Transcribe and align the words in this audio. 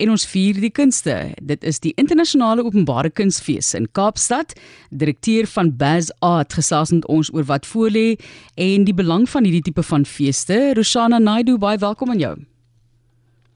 en 0.00 0.12
ons 0.14 0.26
vier 0.32 0.58
die 0.60 0.72
kunste. 0.72 1.14
Dit 1.44 1.64
is 1.66 1.80
die 1.84 1.92
internasionale 2.00 2.64
openbare 2.64 3.10
kunsfees 3.12 3.74
in 3.76 3.88
Kaapstad. 3.96 4.54
Direkteur 4.90 5.48
van 5.54 5.74
Baz 5.76 6.10
Art 6.24 6.56
gesels 6.56 6.94
met 6.94 7.06
ons 7.12 7.32
oor 7.34 7.44
wat 7.50 7.68
voorlê 7.68 8.14
en 8.56 8.86
die 8.88 8.96
belang 8.96 9.28
van 9.28 9.44
hierdie 9.44 9.66
tipe 9.68 9.84
van 9.84 10.06
feeste. 10.08 10.72
Roshana 10.78 11.20
Naidu, 11.20 11.58
baie 11.60 11.78
welkom 11.78 12.14
aan 12.14 12.24
jou. 12.24 12.34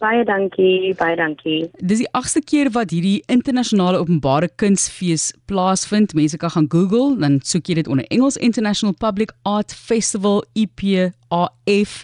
Baie 0.05 0.25
dankie, 0.29 0.93
baie 1.01 1.17
dankie. 1.17 1.71
Dis 1.81 2.03
die 2.03 2.11
8ste 2.19 2.43
keer 2.45 2.69
wat 2.75 2.93
hierdie 2.93 3.23
internasionale 3.33 4.03
openbare 4.03 4.51
kunsfees 4.61 5.31
plaasvind. 5.49 6.13
Mense 6.19 6.37
kan 6.37 6.53
gaan 6.53 6.69
Google, 6.69 7.15
dan 7.23 7.39
soek 7.41 7.71
jy 7.71 7.79
dit 7.81 7.89
onder 7.89 8.05
Engels 8.13 8.37
International 8.37 8.93
Public 9.01 9.33
Art 9.49 9.73
Festival 9.73 10.43
EPAF. 10.53 12.03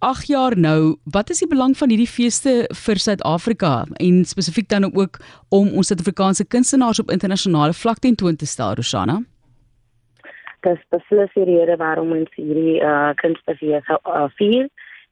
8 0.00 0.26
jaar 0.26 0.56
nou, 0.56 0.96
wat 1.04 1.30
is 1.30 1.42
die 1.42 1.48
belang 1.48 1.74
van 1.76 1.90
hierdie 1.92 2.08
feeste 2.08 2.52
vir 2.84 3.00
Suid-Afrika? 3.04 3.84
En 4.00 4.22
spesifiek 4.24 4.68
dan 4.68 4.86
ook 4.88 5.18
om 5.48 5.68
ons 5.76 5.90
Suid-Afrikaanse 5.92 6.46
kunstenaars 6.48 7.00
op 7.02 7.10
internasionale 7.10 7.76
vlak 7.76 8.00
tentoon 8.00 8.36
te 8.36 8.48
stel, 8.48 8.72
Rosana? 8.78 9.18
Dis 10.64 10.80
beslis 10.88 11.34
die 11.36 11.44
rede 11.44 11.76
waarom 11.76 12.14
ons 12.16 12.32
hierdie 12.36 12.78
uh, 12.80 13.12
kunstfees 13.20 13.92
uh, 13.92 14.24
vier. 14.40 14.70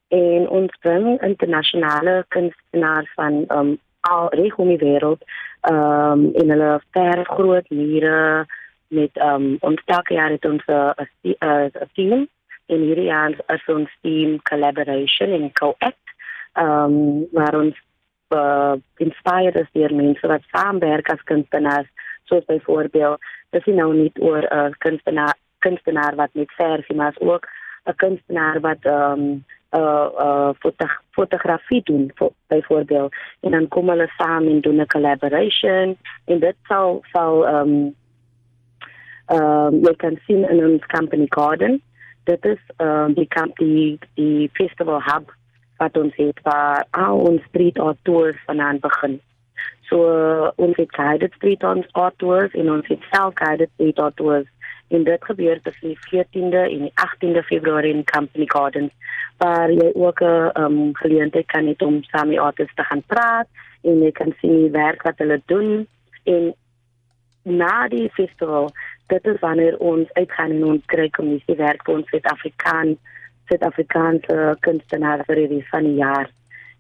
En 0.08 0.48
ons 0.48 0.80
bring 0.80 1.20
internasionale 1.20 2.24
kunstenaars 2.32 3.12
van 3.20 3.44
um, 3.52 3.76
al 4.08 4.32
reg 4.40 4.56
om 4.56 4.72
die 4.72 4.80
wêreld 4.80 5.20
um, 5.68 6.30
in 6.32 6.48
hulle 6.48 6.72
ver 6.96 7.26
groot 7.34 7.68
mure 7.68 8.46
met 8.88 9.20
um, 9.20 9.58
ons 9.60 9.84
elke 9.84 10.16
jaar 10.16 10.32
het 10.32 10.48
ons 10.48 10.64
'n 10.64 11.92
team 11.92 12.24
en 12.68 12.84
hierdie 12.84 13.08
jaar 13.08 13.34
is 13.54 13.64
ons 13.72 13.90
team 14.02 14.38
collaboration 14.50 15.32
en 15.32 15.52
co-act. 15.52 16.06
Um, 16.54 17.26
waar 17.32 17.54
ons 17.54 17.76
uh, 18.34 18.76
inspired 18.96 19.56
is 19.56 19.70
deur 19.72 19.94
mense 19.94 20.26
wat 20.26 20.46
saamwerk 20.52 21.10
as 21.12 21.22
kunstenaars 21.30 21.88
soos 22.28 22.44
byvoorbeeld 22.48 23.20
dis 23.54 23.68
nou 23.72 23.92
nie 23.94 24.10
oor 24.20 24.44
'n 24.44 24.56
uh, 24.56 24.72
kunstenaar 24.84 25.36
kunstenaar 25.64 26.16
wat 26.16 26.34
net 26.34 26.52
versie 26.56 26.96
maar 26.96 27.14
ook 27.18 27.46
'n 27.86 27.96
kunstenaar 27.96 28.60
wat 28.60 28.84
um, 28.84 29.44
uh 29.70 30.08
uh 30.24 30.50
foto 30.60 30.86
fotografie 31.10 31.82
doen 31.84 32.10
voor, 32.14 32.32
byvoorbeeld. 32.46 33.14
En 33.40 33.50
dan 33.50 33.68
kom 33.68 33.88
hulle 33.88 34.08
saam 34.16 34.46
en 34.46 34.60
doen 34.60 34.80
'n 34.80 34.86
collaboration 34.86 35.96
en 36.24 36.38
dit 36.38 36.56
sal 36.62 37.04
sal 37.12 37.48
um 37.48 37.94
um 39.26 39.84
jy 39.84 39.94
kan 39.96 40.18
sien 40.26 40.48
in 40.48 40.64
ons 40.64 40.86
company 40.86 41.26
garden 41.28 41.82
dit 42.28 42.44
is 42.44 42.60
um 42.84 43.14
die 43.16 43.28
company 43.32 43.98
die 44.20 44.50
festival 44.52 45.00
hub 45.02 45.32
wat 45.78 45.96
ons 45.96 46.14
het 46.16 46.40
waar 46.42 46.84
al 46.90 47.22
ons 47.30 47.42
street 47.48 47.78
art 47.78 47.98
tours 48.02 48.38
vanaand 48.46 48.80
begin. 48.84 49.16
So 49.88 50.04
uh, 50.04 50.50
ons 50.56 50.76
het 50.76 50.92
guided 50.94 51.32
street 51.38 51.64
art 51.64 52.18
tours 52.18 52.52
en 52.52 52.70
ons 52.72 52.86
het 52.92 53.04
self 53.12 53.38
guided 53.40 53.70
street 53.74 53.98
art 53.98 54.16
tours. 54.16 54.48
En 54.88 55.04
dit 55.04 55.24
gebeur 55.24 55.60
tussen 55.62 55.88
die 55.88 55.98
14de 56.08 56.62
en 56.74 56.84
die 56.86 56.92
18de 57.04 57.42
Februarie 57.44 57.94
in 57.94 58.04
Company 58.04 58.46
Gardens 58.48 58.92
waar 59.38 59.70
jy 59.70 59.90
ook 59.94 60.20
'n 60.20 60.50
um, 60.62 60.94
geleentheid 60.96 61.46
kan 61.46 61.66
hê 61.66 61.74
om 61.86 62.02
saam 62.02 62.28
met 62.28 62.38
artists 62.38 62.74
te 62.74 62.84
gaan 62.84 63.02
praat 63.06 63.48
en 63.82 64.02
jy 64.02 64.12
kan 64.12 64.34
sien 64.40 64.56
die 64.62 64.70
werk 64.70 65.02
wat 65.02 65.18
hulle 65.18 65.40
doen. 65.46 65.86
En 66.24 66.54
na 67.42 67.88
die 67.88 68.10
festival 68.10 68.70
dit 69.08 69.26
is 69.26 69.38
wanneer 69.40 69.78
ons 69.78 70.12
uitgaan 70.12 70.50
en 70.56 70.64
ons 70.64 70.90
kry 70.92 71.08
kommissie 71.16 71.56
werk 71.56 71.84
vir 71.86 72.00
ons 72.00 72.10
Suid-Afrikaan 72.12 72.96
Suid-Afrikaanse 73.48 74.56
kunstenaars 74.60 75.24
vir 75.28 75.46
die 75.48 75.62
van 75.70 75.86
die 75.88 75.96
jaar. 75.96 76.28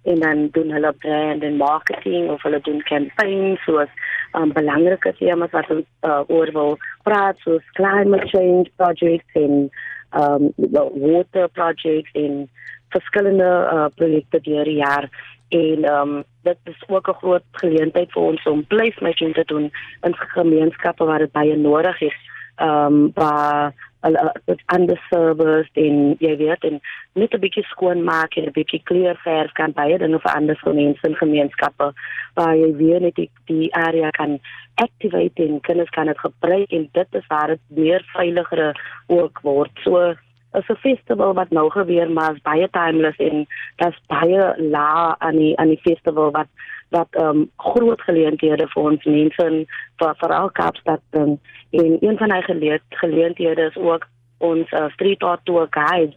En 0.08 0.20
dan 0.20 0.42
doen 0.52 0.70
hulle 0.72 0.92
brand 1.00 1.42
en 1.42 1.56
marketing 1.56 2.28
of 2.30 2.42
hulle 2.44 2.60
doen 2.64 2.82
campaigns 2.90 3.64
soos 3.64 3.88
um, 4.36 4.52
belangrike 4.52 5.14
temas 5.16 5.52
wat 5.56 5.70
ons 5.72 5.86
uh, 6.04 6.20
oor 6.28 6.52
wil 6.52 6.76
praat 7.08 7.40
soos 7.44 7.64
climate 7.80 8.28
change 8.28 8.68
projects 8.76 9.40
en 9.40 9.70
um, 10.12 10.52
water 11.00 11.48
projects 11.48 12.12
en 12.12 12.44
verskillende 12.88 13.50
uh, 13.72 13.86
projekte 13.94 14.40
deur 14.40 14.64
die 14.64 14.80
jaar 14.80 15.08
en 15.48 15.84
um, 15.88 16.24
dit 16.42 16.58
is 16.64 16.82
ook 16.86 17.08
'n 17.08 17.20
groot 17.20 17.44
geleentheid 17.52 18.12
vir 18.12 18.22
ons 18.22 18.42
om 18.46 18.66
placemaking 18.66 19.34
te 19.34 19.44
doen 19.44 19.70
in 20.02 20.14
gemeenskappe 20.14 21.04
waar 21.04 21.18
dit 21.18 21.32
baie 21.32 21.56
nodig 21.56 22.00
is 22.00 22.18
um, 22.60 23.10
waar 23.14 23.74
dit 24.44 24.62
ander 24.66 25.00
service 25.10 25.70
en 25.72 26.14
jy 26.22 26.36
weet 26.36 26.64
en 26.64 26.80
net 27.12 27.34
'n 27.34 27.40
bietjie 27.40 27.64
skoon 27.64 28.04
maak 28.04 28.36
en 28.36 28.44
'n 28.46 28.52
bietjie 28.52 28.82
kleer 28.84 29.16
verf 29.24 29.52
kan 29.52 29.72
baie 29.72 29.98
dinge 29.98 30.18
vir 30.18 30.32
ander 30.32 30.56
vir 30.56 30.74
mense 30.74 31.06
in 31.08 31.14
gemeenskappe 31.14 31.92
waar 32.34 32.56
jy 32.56 32.76
weer 32.76 33.00
net 33.00 33.14
die, 33.14 33.30
die 33.46 33.74
area 33.74 34.10
kan 34.10 34.38
activate 34.74 35.42
en 35.42 35.60
kinders 35.60 35.90
kan 35.90 36.06
dit 36.06 36.18
gebruik 36.18 36.70
en 36.70 36.88
dit 36.92 37.08
is 37.10 37.26
waar 37.26 37.46
dit 37.46 37.60
meer 37.68 38.02
veiliger 38.12 38.80
ook 39.06 39.40
word. 39.42 39.70
So 39.82 40.14
is 40.58 40.68
'n 40.68 40.80
festival 40.84 41.34
wat 41.34 41.50
nou 41.50 41.70
gebeur 41.70 42.10
maar 42.10 42.34
is 42.34 42.42
baie 42.42 42.68
timeless 42.70 43.18
en 43.18 43.46
daar's 43.76 44.00
baie 44.06 44.54
la 44.58 45.16
aan 45.18 45.36
die 45.36 45.56
aan 45.58 45.68
die 45.68 45.84
festival 45.88 46.30
wat 46.30 46.48
wat 46.88 47.08
um 47.20 47.50
groot 47.56 48.00
geleenthede 48.00 48.66
vir 48.68 48.82
ons 48.82 49.04
mense 49.04 49.44
in 49.44 49.66
vir 49.96 50.14
veral 50.22 50.50
Kaapstad 50.50 51.00
doen 51.10 51.40
en 51.70 51.96
een 52.00 52.18
van 52.18 52.30
hy 52.32 52.42
geleed 52.42 52.82
geleenthede 52.88 53.62
is 53.70 53.76
ook 53.76 54.06
ons 54.38 54.70
uh, 54.72 54.88
street 54.88 55.22
art 55.22 55.44
tour 55.44 55.66
guides 55.70 56.16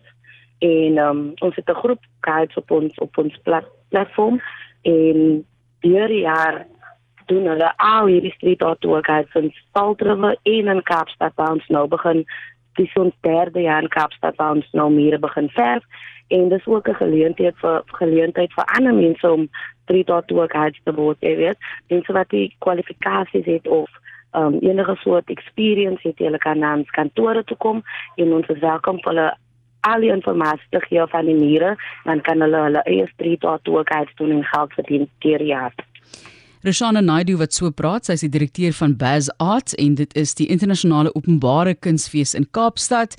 en 0.60 0.98
um 0.98 1.34
ons 1.40 1.56
het 1.56 1.70
'n 1.70 1.82
groep 1.84 2.04
guides 2.20 2.56
op 2.56 2.72
ons 2.72 3.00
op 3.00 3.18
ons 3.18 3.38
plat, 3.44 3.66
platform 3.90 4.42
en 4.82 5.46
hierdie 5.80 6.22
jaar 6.22 6.66
doen 7.26 7.48
hulle 7.48 7.74
al 7.78 8.06
hierdie 8.06 8.34
street 8.36 8.64
art 8.64 8.82
tour 8.82 9.04
guides 9.04 9.36
in 9.36 9.52
Staltrewe 9.52 10.38
en 10.44 10.68
in 10.68 10.84
Kaapstad 10.84 11.34
ons 11.36 11.68
nou 11.68 11.88
begin 11.88 12.26
dis 12.80 12.94
ons 13.00 13.14
derde 13.22 13.62
jaar 13.62 13.84
in 13.84 13.90
Kaapstad 13.90 14.36
waar 14.36 14.56
ons 14.56 14.72
nou 14.78 14.90
meer 14.92 15.20
begin 15.20 15.50
verf 15.50 15.84
en 16.32 16.50
dis 16.50 16.66
ook 16.66 16.88
'n 16.88 17.02
geleentheid 17.04 17.56
vir 17.58 17.84
geleentheid 17.86 18.54
vir 18.54 18.66
ander 18.78 18.94
mense 18.94 19.32
om 19.32 19.50
street 19.84 20.10
art 20.10 20.28
te 20.28 20.36
werk 20.36 20.56
uit 20.56 20.80
te 20.84 20.94
word, 20.94 21.18
jy 21.20 21.36
weet. 21.36 21.58
Mense 21.88 22.14
wat 22.14 22.30
die 22.30 22.56
kwalifikasies 22.60 23.46
het 23.46 23.68
of 23.68 23.90
um 24.32 24.58
enige 24.62 24.96
soort 24.96 25.30
experience 25.30 26.08
het, 26.08 26.20
hulle 26.20 26.38
kan 26.38 26.60
na 26.60 26.76
ons 26.76 26.90
kantore 26.90 27.44
toe 27.44 27.58
kom 27.58 27.84
en 28.16 28.34
ons 28.34 28.48
is 28.48 28.60
welkom 28.60 29.02
vir 29.04 29.14
hulle 29.14 29.30
al 29.82 30.00
die 30.00 30.12
inligting 30.14 30.60
te 30.70 30.80
gee 30.80 31.06
van 31.08 31.26
die 31.26 31.36
mure, 31.36 31.76
dan 32.04 32.22
kan 32.22 32.42
hulle 32.42 32.58
hulle 32.68 32.84
eie 32.86 33.08
street 33.14 33.46
art 33.46 33.68
werk 33.68 33.90
uit 33.90 34.10
doen 34.16 34.32
en 34.32 34.44
geld 34.44 34.74
verdien 34.74 35.10
deur 35.20 35.42
jaar. 35.42 35.74
Roshana 36.62 37.02
Naidu 37.02 37.40
wat 37.40 37.56
so 37.58 37.72
praat, 37.74 38.06
sy 38.06 38.14
is 38.14 38.22
die 38.22 38.30
direkteur 38.30 38.76
van 38.78 38.92
Baz 38.94 39.32
Arts 39.42 39.74
en 39.82 39.96
dit 39.98 40.12
is 40.20 40.36
die 40.38 40.46
internasionale 40.54 41.10
openbare 41.18 41.74
kunsfees 41.74 42.36
in 42.38 42.46
Kaapstad. 42.54 43.16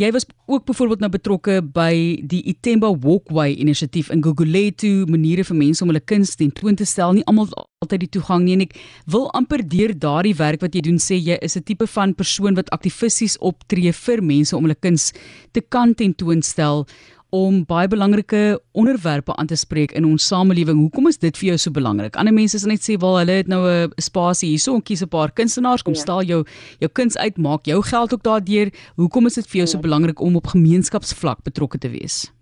Jy 0.00 0.08
was 0.16 0.24
ook 0.48 0.64
byvoorbeeld 0.64 1.02
nou 1.04 1.10
betrokke 1.12 1.58
by 1.60 1.92
die 2.24 2.40
Itemba 2.48 2.88
Walkway 3.02 3.52
inisiatief 3.60 4.08
in 4.14 4.22
Gugulethu, 4.24 5.04
maniere 5.12 5.44
vir 5.44 5.58
mense 5.58 5.84
om 5.84 5.92
hulle 5.92 6.00
kuns 6.00 6.32
ten 6.40 6.48
toon 6.56 6.80
te 6.80 6.88
stel. 6.88 7.12
Nie 7.12 7.26
almal 7.28 7.52
altyd 7.84 8.06
die 8.06 8.12
toegang 8.16 8.46
nie 8.46 8.56
en 8.56 8.64
ek 8.64 8.78
wil 9.12 9.28
amper 9.36 9.60
deur 9.60 9.92
daardie 9.92 10.38
werk 10.40 10.64
wat 10.64 10.72
jy 10.72 10.80
doen 10.88 10.96
sê 10.96 11.20
jy 11.20 11.36
is 11.44 11.58
'n 11.58 11.68
tipe 11.68 11.84
van 11.84 12.14
persoon 12.16 12.56
wat 12.56 12.72
aktivisties 12.72 13.36
optree 13.40 13.92
vir 13.92 14.22
mense 14.22 14.56
om 14.56 14.64
hulle 14.64 14.80
kuns 14.80 15.12
te 15.52 15.60
kan 15.60 15.92
ten 15.94 16.14
toon 16.14 16.40
stel 16.40 16.86
om 17.32 17.62
baie 17.64 17.88
belangrike 17.88 18.60
onderwerpe 18.76 19.32
aan 19.40 19.48
te 19.48 19.56
spreek 19.56 19.94
in 19.96 20.04
ons 20.04 20.26
samelewing. 20.28 20.76
Hoekom 20.82 21.08
is 21.08 21.16
dit 21.18 21.38
vir 21.40 21.52
jou 21.52 21.60
so 21.62 21.72
belangrik? 21.72 22.18
Ander 22.20 22.34
mense 22.36 22.58
sal 22.60 22.68
net 22.68 22.84
sê, 22.84 22.98
"Wel, 23.00 23.16
hulle 23.18 23.36
het 23.40 23.48
nou 23.48 23.62
'n 23.64 23.90
spasie 23.96 24.48
hierso, 24.50 24.74
om 24.74 24.82
kies 24.82 25.02
'n 25.02 25.08
paar 25.08 25.32
kunstenaars 25.32 25.82
kom 25.82 25.94
ja. 25.94 26.00
stel 26.00 26.22
jou 26.22 26.44
jou 26.80 26.90
kuns 26.92 27.16
uit, 27.16 27.38
maak 27.38 27.64
jou 27.64 27.80
geld 27.82 28.12
ook 28.12 28.22
daardeur." 28.22 28.68
Hoekom 28.96 29.26
is 29.26 29.34
dit 29.34 29.46
vir 29.46 29.56
jou 29.56 29.66
so 29.66 29.78
ja. 29.78 29.82
belangrik 29.82 30.20
om 30.20 30.36
op 30.36 30.46
gemeenskapsvlak 30.46 31.42
betrokke 31.42 31.78
te 31.78 31.88
wees? 31.88 32.32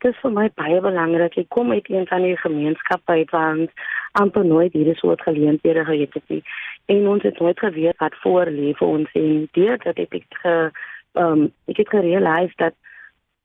Dit 0.00 0.12
is 0.12 0.20
vir 0.20 0.32
my 0.32 0.50
baie 0.54 0.80
belangrik. 0.80 1.36
Ek 1.36 1.48
kom 1.48 1.72
uit 1.72 1.88
een 1.88 2.06
van 2.06 2.22
die 2.22 2.36
gemeenskappe 2.36 3.12
uit 3.12 3.30
waar 3.30 3.56
ons 3.58 3.70
amper 4.12 4.44
nooit 4.44 4.72
hierdie 4.72 4.96
soort 4.96 5.22
geleenthede 5.22 5.84
gehad 5.84 6.12
het 6.12 6.28
nie. 6.28 6.42
En 6.86 7.08
ons 7.08 7.22
het 7.22 7.40
nooit 7.40 7.58
geweet 7.58 7.96
wat 7.96 8.14
voor 8.22 8.46
lê 8.46 8.74
vir 8.76 8.88
ons 8.88 9.08
en 9.12 9.48
dit 9.52 9.84
dat 9.84 9.96
ek 9.96 10.14
ek 10.14 10.26
ge 10.42 10.70
um, 11.14 11.52
ek 11.66 11.76
het 11.76 11.88
gerealiseer 11.88 12.52
dat 12.56 12.74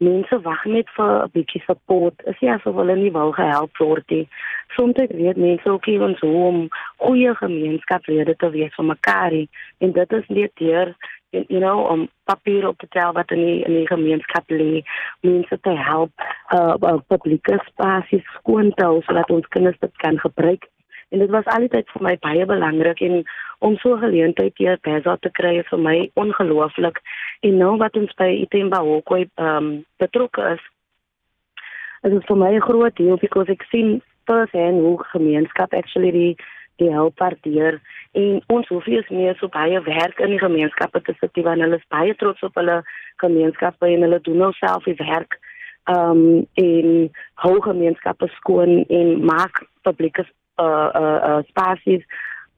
mense 0.04 0.40
wag 0.44 0.66
net 0.66 0.90
vir 0.98 1.24
'n 1.24 1.32
bietjie 1.34 1.62
support. 1.66 2.22
Is 2.26 2.40
nie 2.42 2.52
asof 2.52 2.76
hulle 2.76 2.96
nie 2.96 3.12
wil 3.12 3.32
gehelp 3.32 3.78
word 3.78 4.10
nie. 4.10 4.28
Soms 4.76 4.96
weet 4.96 5.38
mense 5.38 5.70
ook 5.70 5.88
nie 5.88 6.00
ons 6.00 6.20
hoe 6.20 6.46
om 6.46 6.70
goeie 6.98 7.36
gemeenskaplede 7.36 8.36
te 8.36 8.50
wees 8.50 8.76
vir 8.76 8.86
mekaar 8.86 9.32
nie. 9.32 9.50
En 9.80 9.92
dit 9.92 10.14
is 10.14 10.28
net 10.28 10.52
deur 10.56 10.96
you 11.30 11.60
know 11.60 11.80
om 11.80 12.10
papier 12.24 12.68
op 12.68 12.78
te 12.78 12.88
tel 12.90 13.12
wat 13.14 13.32
in 13.32 13.40
die 13.40 13.64
in 13.64 13.74
die 13.74 13.88
gemeenskap 13.88 14.44
lê, 14.48 14.84
mense 15.22 15.60
te 15.62 15.70
help 15.70 16.12
uh, 16.54 16.76
uh 16.82 17.00
publieke 17.08 17.60
spasies 17.66 18.26
skoon 18.38 18.72
te 18.74 18.84
hou 18.84 19.02
sodat 19.02 19.30
ons 19.30 19.48
kinders 19.48 19.80
dit 19.80 19.98
kan 19.98 20.20
gebruik 20.20 20.64
en 21.10 21.20
dit 21.20 21.30
was 21.30 21.46
altyd 21.46 21.90
vir 21.94 22.04
my 22.08 22.16
baie 22.24 22.46
belangrik 22.50 23.02
en 23.06 23.22
om 23.60 23.78
so 23.78 23.96
'n 23.96 24.00
geleentheid 24.00 24.58
hier 24.58 24.78
Beza 24.82 25.18
te 25.20 25.30
kry 25.32 25.58
is 25.58 25.68
vir 25.68 25.80
my 25.80 26.10
ongelooflik. 26.14 27.02
En 27.40 27.58
nou 27.58 27.78
wat 27.78 27.96
ons 27.98 28.14
by 28.14 28.30
Itemba 28.46 28.80
Hokoi 28.80 29.30
ehm 29.36 29.48
um, 29.58 29.86
betrokke 29.98 30.42
is 30.54 30.64
is 32.04 32.12
dit 32.12 32.26
vir 32.26 32.38
my 32.38 32.52
'n 32.56 32.62
groot 32.62 32.96
deel 32.96 33.18
because 33.18 33.52
ek 33.52 33.64
sien 33.70 34.02
first 34.26 34.54
hand 34.54 34.82
hoe 34.82 35.04
gemeenskap 35.04 35.74
actually 35.74 36.12
die 36.12 36.36
die 36.76 36.92
help 36.92 37.20
waardeer. 37.20 37.80
En 38.12 38.42
ons 38.48 38.68
hoef 38.68 38.86
nie 38.86 39.04
meer 39.10 39.36
so 39.36 39.48
baie 39.48 39.82
werk 39.82 40.20
in 40.20 40.30
die 40.30 40.40
gemeenskappe 40.40 41.02
te 41.02 41.14
sit 41.20 41.44
want 41.44 41.62
hulle 41.62 41.76
is 41.76 41.88
baie 41.88 42.16
trots 42.16 42.44
op 42.44 42.56
hulle 42.56 42.84
gemeenskappe 43.24 43.88
en 43.88 44.02
hulle 44.02 44.20
doen 44.22 44.38
nou 44.38 44.52
self 44.52 44.84
die 44.84 44.98
werk 45.00 45.40
um 45.86 46.48
in 46.54 47.12
hou 47.34 47.62
gemeenskappe 47.62 48.28
skoon 48.28 48.84
en 48.90 49.26
maak 49.26 49.64
publieke 49.82 50.26
uh 50.60 50.90
uh, 50.96 51.20
uh 51.30 51.42
spasies 51.52 52.04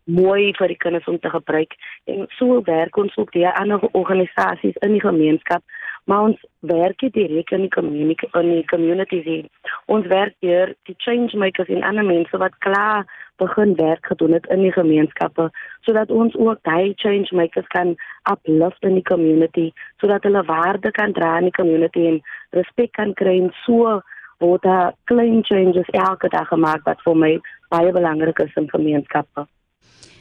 mooi 0.07 0.53
vir 0.57 0.71
die 0.71 0.79
kinders 0.79 1.07
om 1.11 1.19
te 1.19 1.29
gebruik 1.29 1.75
en 2.11 2.25
so 2.39 2.61
werk 2.65 2.97
ons 2.97 3.15
ook 3.17 3.31
die 3.35 3.45
ander 3.47 3.83
organisasies 3.91 4.79
in 4.87 4.95
die 4.95 5.03
gemeenskap 5.03 5.63
maar 6.07 6.29
ons 6.29 6.43
werk 6.71 7.03
direk 7.15 7.51
in 7.51 7.65
die 7.67 7.73
community 7.75 8.29
in 8.39 8.51
die 8.55 8.65
communities 8.71 9.47
ons 9.85 10.07
werk 10.07 10.35
hier 10.39 10.73
die 10.89 10.95
change 11.03 11.37
makers 11.37 11.69
en 11.69 11.83
ander 11.83 12.07
mense 12.07 12.39
wat 12.43 12.55
klaar 12.63 13.03
begin 13.37 13.75
werk 13.75 14.05
gedoen 14.05 14.33
het 14.33 14.47
in 14.55 14.63
die 14.65 14.71
gemeenskappe 14.71 15.49
sodat 15.85 16.11
ons 16.11 16.35
ook 16.35 16.63
daai 16.69 16.93
change 17.03 17.35
makers 17.35 17.67
kan 17.75 17.95
uplift 18.31 18.83
in 18.89 18.95
die 18.99 19.07
community 19.11 19.67
sodat 20.01 20.23
hulle 20.23 20.43
waarde 20.47 20.91
kan 20.91 21.13
dra 21.13 21.37
in 21.37 21.49
die 21.49 21.57
community 21.59 22.05
en 22.11 22.21
respek 22.57 22.93
kan 22.99 23.13
kry. 23.13 23.37
En 23.41 23.51
so 23.65 23.99
word 24.39 24.63
daar 24.63 24.93
klein 25.11 25.43
changes 25.43 25.89
elke 26.05 26.29
dag 26.29 26.47
gemaak 26.53 26.85
wat 26.89 27.03
vir 27.05 27.21
my 27.25 27.35
baie 27.73 27.93
belangrik 27.99 28.39
is 28.45 28.57
in 28.61 28.69
gemeenskappe 28.73 29.47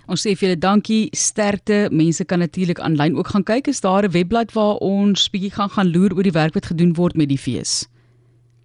Ons 0.07 0.23
sê 0.23 0.39
vir 0.39 0.47
julle 0.47 0.63
dankie, 0.63 1.11
sterkte. 1.19 1.91
Mense 1.91 2.23
kan 2.25 2.39
natuurlik 2.39 2.79
aanlyn 2.79 3.19
ook 3.19 3.27
gaan 3.35 3.43
kyk. 3.43 3.67
Is 3.67 3.81
daar 3.81 4.07
'n 4.07 4.15
webblad 4.15 4.53
waar 4.55 4.79
ons 4.79 5.31
bietjie 5.31 5.51
gaan 5.51 5.69
gaan 5.69 5.91
loer 5.91 6.15
oor 6.15 6.23
die 6.23 6.39
werk 6.43 6.55
wat 6.55 6.67
gedoen 6.67 6.95
word 6.95 7.17
met 7.17 7.29
die 7.29 7.39
fees? 7.39 7.89